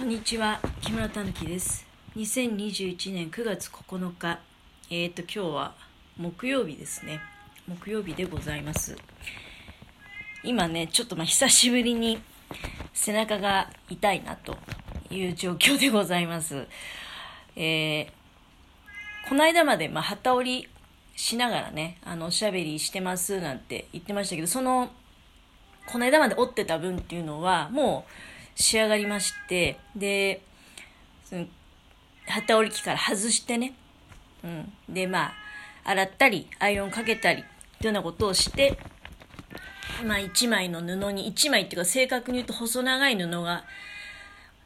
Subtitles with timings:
[0.00, 1.86] こんにちは木村たぬきです。
[2.16, 4.40] 2021年9月9日。
[4.88, 5.74] えっ、ー、と今日は
[6.16, 7.20] 木曜日ですね。
[7.68, 8.96] 木曜日でございます。
[10.42, 12.18] 今ねちょっとまあ久しぶりに
[12.94, 14.56] 背中が痛いなと
[15.10, 16.66] いう状況でございます。
[17.54, 18.08] えー、
[19.28, 20.68] この間までまあ旗折り
[21.14, 24.88] しながらねあのおしゃべりしてますなんて言ってましたけどその
[25.84, 30.42] この間まで折ってた分っていうのはもう仕上がりまして、で、
[31.24, 31.46] その、
[32.26, 33.74] 旗織り機から外してね、
[34.44, 34.72] うん。
[34.88, 35.32] で、ま
[35.84, 37.44] あ、洗ったり、アイロンかけたり、
[37.80, 38.78] というようなことをして、
[40.04, 43.64] まあ、一枚の布に、一枚っていうか正確に言うと細長い布が、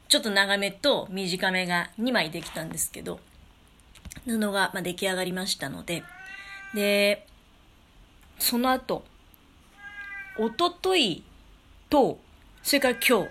[0.09, 3.21] ちょっと長めと短めが2枚できたんですけど、
[4.27, 6.05] 布がま出来上がりましたので、
[6.75, 7.27] で、
[8.39, 9.05] その後、
[10.39, 11.25] おととい
[11.89, 12.19] と、
[12.63, 13.29] それから今日、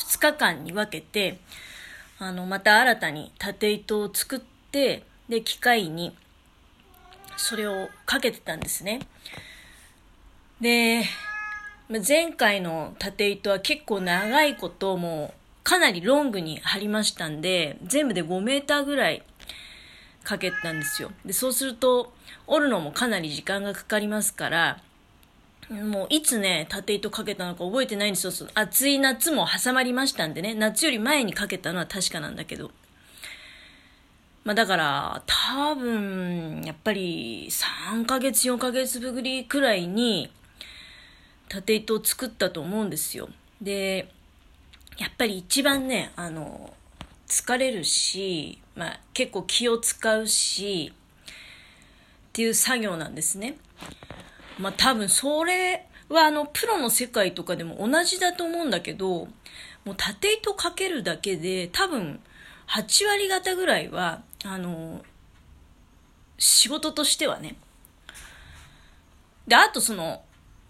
[0.00, 1.38] 2日間に分けて、
[2.18, 6.16] あの、また新たに縦糸を作って、で、機械に
[7.36, 9.00] それをかけてたんですね。
[10.60, 11.04] で、
[12.06, 19.22] 前回の縦糸は結構長いこともうかなりロングに張りましたんで、全部で5メーターぐらい
[20.22, 21.10] かけたんですよ。
[21.24, 22.12] で、そうすると、
[22.46, 24.80] 折るのもかなり時間がかかりますから、
[25.70, 28.48] もういつね、縦糸かけたのか覚えてないんですよ。
[28.54, 32.72] 暑い夏も挟まりましたんでね、夏より前にかけたのは確かなんだけど。
[34.42, 40.32] まあだから、多分、やっぱり3ヶ月、4ヶ月ぶりくらいに、
[41.48, 43.28] 縦糸を作ったと思うんですよ。
[43.62, 44.12] で、
[44.98, 46.74] やっぱり一番ね、あの、
[47.28, 50.92] 疲れるし、まあ結構気を使うし、
[52.30, 53.56] っていう作業なんですね。
[54.60, 59.28] まあ多分それはあのプロの世界とかでも同じだと思うんだけど、
[59.84, 62.20] もう縦糸かけるだけで多分
[62.68, 65.02] 8割方ぐらいは、あの、
[66.38, 67.56] 仕事としてはね。
[69.48, 70.22] で、あとその、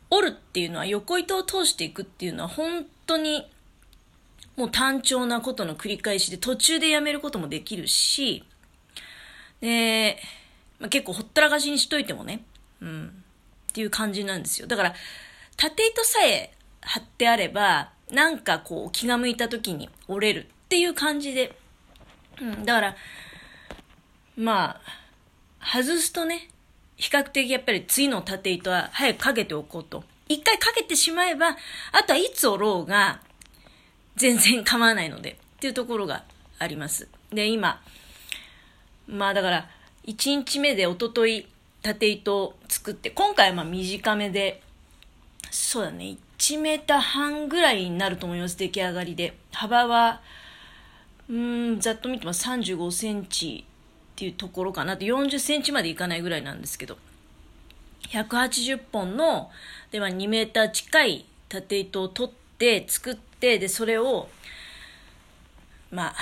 [0.08, 3.48] 折るっていうのは横糸を通していくっていうのは本当に
[4.56, 8.44] もう単調なことの繰り返しで途中でやめることもできるし、
[9.60, 10.18] で、
[10.78, 12.44] まあ、結構ほったらかしにしといてもね、
[12.80, 13.19] うん。
[13.70, 14.66] っていう感じなんですよ。
[14.66, 14.94] だから、
[15.56, 21.56] 縦糸さえ貼ってあれば、なんかこう気が向いた時に折れるっていう感じで。
[22.40, 22.96] うん、だから、
[24.36, 24.80] ま
[25.60, 26.48] あ、外すとね、
[26.96, 30.04] 比較的やっぱり次の縦糸は早くかけておこうと。
[30.28, 31.56] 一回かけてしまえば、
[31.92, 33.20] あとはいつ折ろうが、
[34.16, 36.24] 全然構わないので、っていうところが
[36.58, 37.08] あります。
[37.30, 37.82] で、今、
[39.06, 39.68] まあだから、
[40.06, 41.46] 1日目でおととい、
[41.82, 44.62] 縦糸を作って、今回はまあ短めで、
[45.50, 49.36] そうだね、1メーター半ぐらいになると思います、出来上がりで。
[49.52, 50.20] 幅は、
[51.28, 54.96] うん、ざっと見ても35センチっていうところかな。
[54.96, 56.98] 40センチまでいかないぐらいなんですけど。
[58.10, 59.50] 180本の、
[59.90, 64.28] で、まあ2メーター近い縦糸を取って作って、で、それを、
[65.90, 66.14] まあ、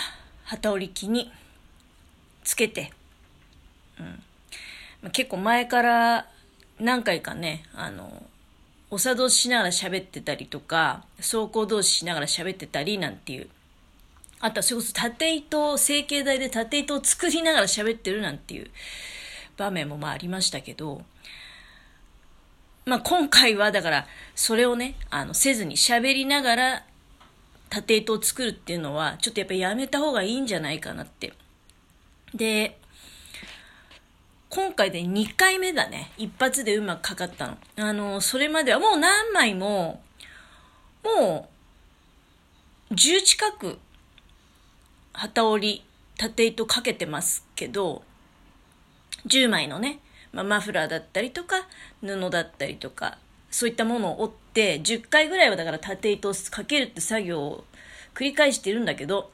[0.45, 1.31] 旗織り機に
[2.45, 2.93] つけて、
[3.99, 4.23] うん。
[5.13, 6.27] 結構前から
[6.81, 8.23] 何回かね、あの、
[8.91, 13.49] お茶同士しながら喋ってたりとか、走行同士しながら喋ってたりなんていう。
[14.41, 18.71] あとはそれこそ縦糸、成形台で縦糸を作りながら喋ってるなんていう
[19.57, 21.03] 場面もまあありましたけど、
[22.87, 26.85] まあ今回はだからそれをね、あの、せずに喋りながら
[27.69, 31.33] 縦糸を作るっていうのは、ちょっとやっぱりやめた方がいいんじゃないかなって。
[32.35, 32.79] で、
[34.51, 36.11] 今回で2回目だね。
[36.17, 37.59] 一発でうまくかかったの。
[37.77, 40.01] あの、それまではもう何枚も、
[41.05, 41.51] も
[42.91, 43.79] う、10近く、
[45.13, 45.85] 旗織り、
[46.17, 48.03] 縦糸かけてますけど、
[49.27, 50.01] 10枚のね、
[50.33, 51.69] まあ、マフラーだったりとか、
[52.01, 53.19] 布だったりとか、
[53.51, 57.65] そういったものを折って、10回ぐらいはだから縦糸をかけるって作業を
[58.15, 59.31] 繰り返してるんだけど、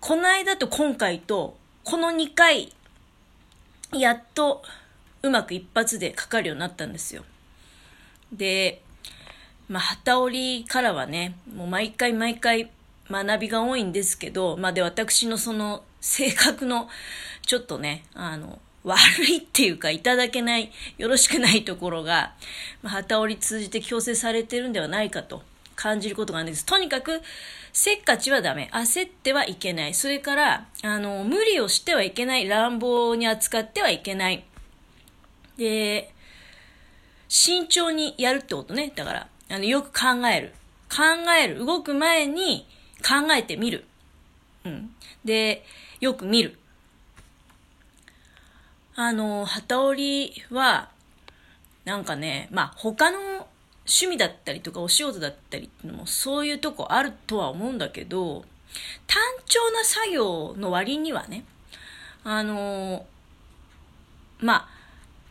[0.00, 2.72] この間と今回と、この2回
[4.00, 4.62] やっと
[5.22, 7.24] うまく一発でかかるようになったんですよ。
[8.32, 8.82] で、
[9.68, 12.70] まあ、旗織りからはね、もう毎回毎回
[13.10, 16.88] 学びが多いんですけど、まあ、で、私のその性格の
[17.42, 22.34] ちょっとね、あの、悪いっていうか、いただけない、よろしくないところが、
[22.82, 25.42] まあ、旗織り通じて強制されてるんではないかと
[25.74, 26.64] 感じることがあるんです。
[26.64, 27.20] とにかく、
[27.72, 28.70] せっかちはダメ。
[28.72, 29.94] 焦ってはいけない。
[29.94, 32.46] それから、あの、無理をしてはいけない。
[32.46, 34.44] 乱暴に扱ってはいけない。
[35.56, 36.12] で、
[37.28, 38.92] 慎重にやるってことね。
[38.94, 40.54] だから、あの、よく考える。
[40.88, 42.66] 考える、動く前に
[43.02, 43.84] 考えてみる。
[44.64, 44.94] うん。
[45.24, 45.64] で、
[46.00, 46.58] よく見る。
[48.94, 50.90] あの、旗織りは、
[51.84, 53.18] なんかね、まあ他の
[53.86, 58.44] 趣味だったりとかお仕事だったりっていうのもそういうとこあるとは思うんだけど、
[59.06, 61.44] 単調な作業の割にはね、
[62.24, 63.06] あの、
[64.40, 64.68] まあ、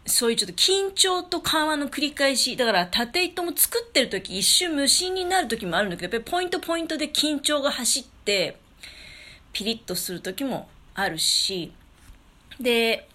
[0.06, 2.56] そういうちょっと緊張と緩和の繰り返し。
[2.58, 8.58] だから縦糸も作ってる時一瞬無心になる時もあるんだけど、やっぱりポイントポイントで緊張が走って、
[9.54, 11.72] ピリッとする時もあるし、
[12.60, 13.08] で、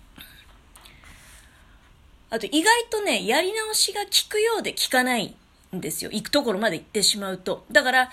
[2.30, 5.34] あと意外とね、やり直しが効くようで効かない
[5.74, 6.10] んですよ。
[6.12, 7.64] 行くところまで行ってしまうと。
[7.72, 8.10] だから、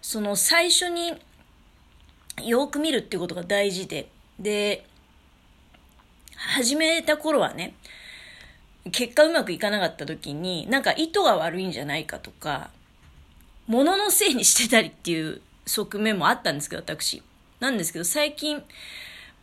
[0.00, 1.14] その最初に
[2.44, 4.86] よく見るっていうことが大事で、で、
[6.34, 7.74] 始めた頃はね、
[8.90, 12.70] 結果うまくいかなかった時に、なんか意図が悪いんじゃないかとか、
[13.68, 17.22] 物のせいにしてたりっていう側面もあったんですけど、私。
[17.60, 18.60] なんですけど、最近、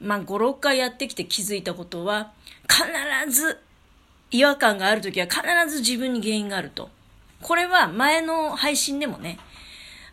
[0.01, 2.33] まあ、5、6回やってきて気づいたことは、
[2.67, 3.59] 必ず
[4.31, 6.89] 違和感があるときは必ず自分に原因があると。
[7.41, 9.39] これは前の配信でもね、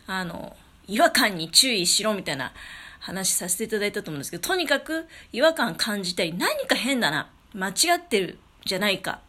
[0.07, 0.55] あの、
[0.87, 2.53] 違和感に注意しろみたいな
[2.99, 9.19] 話させていただいたと思うんですけど、とにかく違和感感じたり、何か変だな、間違ってるじゃないか、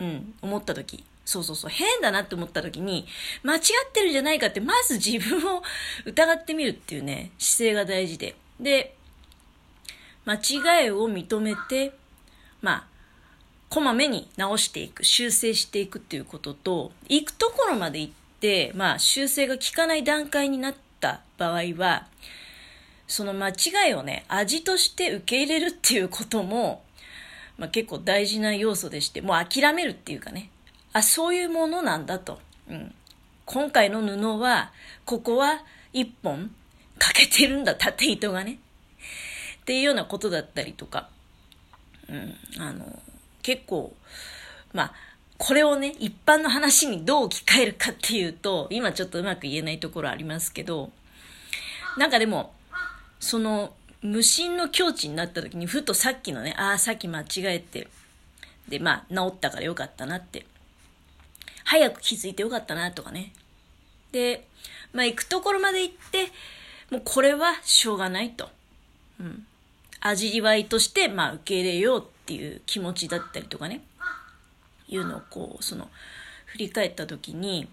[0.00, 1.04] うん、思ったとき。
[1.24, 3.06] そうそうそう、変だなって思った時に、
[3.42, 3.62] 間違っ
[3.92, 5.62] てるじゃないかって、まず自分を
[6.04, 8.36] 疑ってみるっていうね、姿勢が大事で。
[8.60, 8.96] で、
[10.24, 11.92] 間違いを認めて、
[12.62, 12.86] まあ、
[13.68, 22.06] こまめに直していく、修正していくっていうことと、行くところまで行って、まあ、修正が効かない段階になった場合は、
[23.08, 26.82] その間違いをね、味として受け入れるっていうことも、
[27.58, 30.50] まあ、結構大事な要素でして、もう諦めるっていうかね、
[30.92, 32.40] あ、そういうものなんだと。
[32.68, 32.94] うん。
[33.44, 34.72] 今回の布は、
[35.04, 36.50] ここは一本
[36.98, 38.58] 欠けてるんだ、縦糸がね。
[39.60, 41.08] っていうようなことだったりとか、
[42.08, 43.02] うん、あの、
[43.46, 43.94] 結構、
[44.72, 44.92] まあ、
[45.38, 50.90] これをね、一般の話にどう置き換えるかっていうと、今ちょっとうまく言えないところありますけど、
[51.96, 52.52] なんかでも、
[53.20, 53.72] その、
[54.02, 57.86] 無心の境地になった時に、ふとさっきのね、ああ、さっき間違えて、
[58.66, 60.44] で、まあ、治ったからよかったなって、
[61.62, 63.32] 早く気づいてよかったなとかね。
[64.10, 64.48] で、
[64.92, 66.32] まあ、行くところまで行って、
[66.90, 68.48] もうこれはしょうがないと。
[69.20, 69.46] うん。
[70.00, 73.80] 味わいとして、まあ、受け入れようっていう気持ちだったりとかね、
[74.88, 75.88] いうのをこう、その、
[76.46, 77.68] 振り返った時に、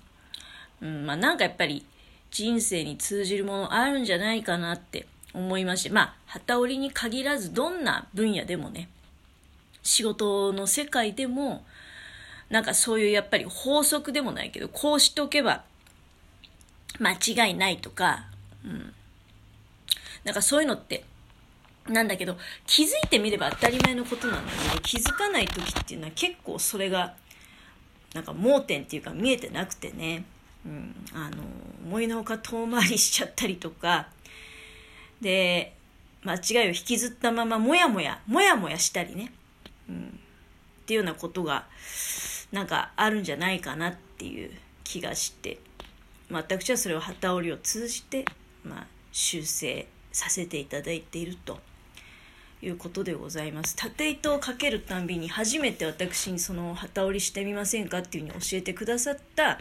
[0.82, 1.86] うん、まあなんかやっぱり
[2.32, 8.90] 人生に通じるものあるんじゃないかなって思いまして、まあ、旗織りに限らずどんな分野でもね、
[9.82, 11.64] 仕事の世界でも、
[12.50, 15.64] なんかそういうやっぱり法則でもないけど、こうしておけば
[17.00, 18.26] 間違いないとか、
[18.64, 18.94] うん。
[20.24, 21.04] なんかそういうのって
[21.90, 27.16] なんだけど、気づいてみれば当たり前のことなんだけど、気づかない時っていうのは結構それが、
[28.14, 30.24] なんか盲点っていうか見えてなくてね、
[30.66, 31.44] うん、あの、
[31.86, 34.08] 思いのほか遠回りしちゃったりとか、
[35.20, 35.74] で、
[36.24, 39.34] 間違いを引きずったままもやもや、もやもやしたりね、
[39.90, 40.20] うん、
[40.84, 41.66] っていうようなことが、
[42.54, 44.52] なんかあるんじゃないかなっていう
[44.86, 45.60] 気がして、
[46.32, 48.24] 私はそれを旗織りを通じて、
[48.64, 51.60] まあ、修正させていただいていると。
[52.64, 53.76] いうことでございます。
[53.76, 59.60] 縦糸をかけるたんびに初めて私にその旗織りしてみませんかっていうふうに教えてくださった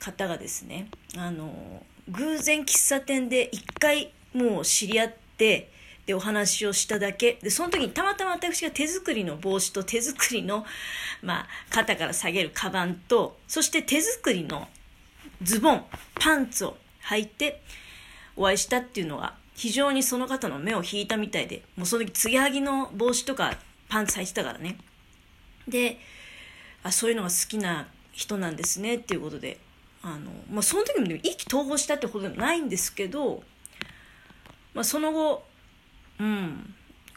[0.00, 5.70] 方がですねあの偶然喫茶店で一回もう知り合って
[6.06, 7.38] でお話をしただけ。
[7.42, 10.64] でその時にたまたま私が手作りの帽子と手作りの、
[11.22, 14.68] まあ、肩から下げるカバンとそして手作りの
[15.42, 15.84] ズボン
[16.18, 17.62] パンツを履いて
[18.34, 24.78] お会いしたっていうのが非常にその方の目を引いたみたいで、もうその時、継ぎはぎの帽子とかパンツ履いてたからね。
[25.66, 25.98] で、
[26.84, 29.58] あ、そういうのが好きな人なんですねっていうことで、
[30.00, 33.42] あの、まあ、その時も、ね、意気投合したってことでもないんですけど、
[34.74, 35.44] まあ、その後、
[36.20, 36.74] うん、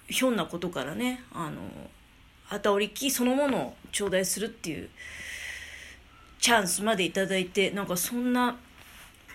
[0.10, 1.62] ひょんなことからね、あの、
[2.46, 4.90] 旗織り機そのものを頂戴するっていう
[6.40, 8.58] チャンスまでいただいて、なんかそんな、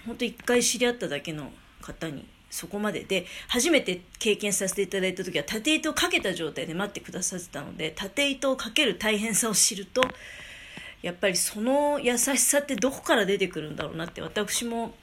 [0.04, 10.00] ほんと一回知り合っただけの方にそこまでで初めて経験させていただいた時は縦糸をかけた状態で待ってくださってたので縦糸をかける大変さを知ると
[11.02, 14.94] やっぱりその優しさってどこから出てくるんだろうなって私も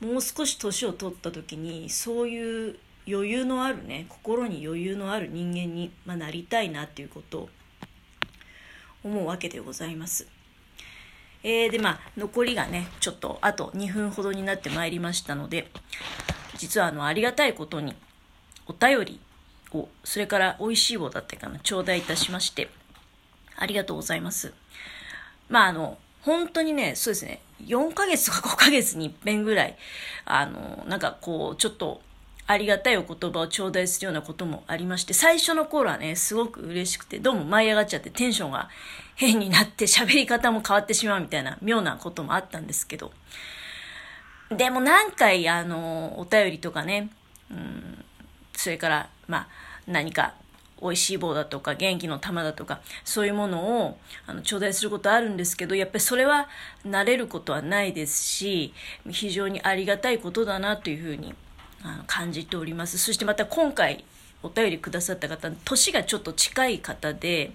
[0.00, 2.76] もう少し年を取った時にそういう
[3.08, 7.48] 余裕のあるね心に余裕のある人間に、まあ、なりたいなっていうことを
[9.04, 10.26] 思うわけでございます。
[11.44, 15.70] えー、で、まあ、残りがね、ちょっと、あと2分ほどになってまいりましたので、
[16.58, 17.94] 実は、あの、ありがたいことに、
[18.66, 19.20] お便り
[19.72, 22.70] を、それから美味しい棒だったかな、頂戴いたしまして、
[23.56, 24.52] ありがとうございます。
[25.48, 29.76] まあ、あの、本当にね、そうですね、4ヶ月とか5ヶ月に一遍ぐらい、
[30.24, 32.00] あの、なんかこう、ちょっと、
[32.48, 38.68] ありがたいお言葉を頂戴するようなこともありまして、最初の頃はね、すごく嬉しくて、どうも舞い上がっちゃってテンションが
[39.16, 43.10] 変になって喋り方も変わってしまうみたいな妙なこともあったんですけど、
[44.50, 47.10] でも何回、あの、お便りとかね、
[47.50, 48.04] うん、
[48.54, 49.48] それから、まあ、
[49.86, 50.34] 何か
[50.80, 56.48] 美味しい棒だとか元気の玉だとかそういうものをあの頂戴することあるんですけどやっぱりそれは
[56.84, 58.74] 慣れることはないですし
[59.08, 61.34] 非常にありがたいことだなというふうに
[61.82, 62.98] あの感じております。
[62.98, 64.04] そしてまた今回
[64.42, 67.52] お便りくださった方年がちょっと近い方で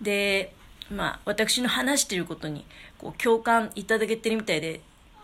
[0.00, 0.52] で
[0.90, 2.64] まあ私の話していることに
[2.98, 4.80] こう共感いただけてるみたいで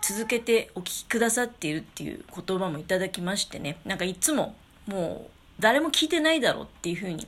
[0.06, 3.78] 続けてお聞きくださっているっていう言葉もいただきましてね。
[3.86, 4.54] なんかいつも
[4.86, 7.26] もう誰も聞いてないだろうっていうふうに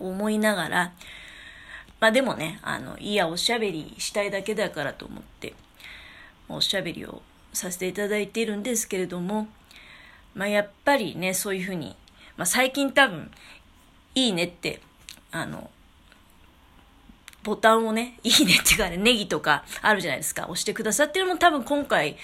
[0.00, 0.92] 思いながら、
[2.00, 5.54] まあでもね、あの、いや、おしゃべりしたいだけだからと思って、
[6.48, 9.46] おしゃべりをさせていただいているんですけれども、
[10.34, 11.94] まあやっぱりね、そういうふうに、
[12.36, 13.30] まあ最近多分、
[14.16, 14.80] いいねって、
[15.30, 15.70] あの、
[17.46, 20.46] ボタンをね、 いいねっていうかね、ネギとかあるじゃないですか。
[20.48, 22.16] 押してくださってるのも多分今回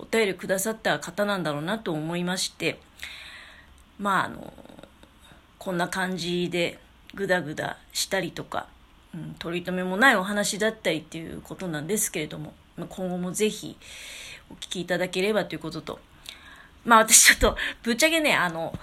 [0.00, 2.80] お便りくださった方なんだろうなと思いまして、
[4.00, 4.52] まああの
[5.60, 6.80] こんな感じで
[7.14, 8.66] グダグダしたりとか、
[9.14, 13.76] うん、取り留めもないお話だったりっていうことなんですけれども、今後もぜひ
[14.50, 16.00] お聞きいただければということと
[16.84, 18.76] まあ私ちょっとぶっちゃけねあの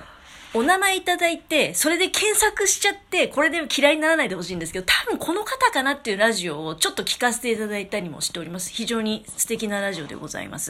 [0.53, 8.69] お名前いただいて、それで検索しちゃって、これで嫌いにならないでほしいんですけど、多分この方かなっていうラジオをちょっと聞かせていただいたりもしております。
[8.69, 10.69] 非常に素敵なラジオでございます。